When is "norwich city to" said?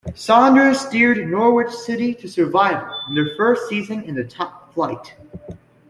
1.29-2.27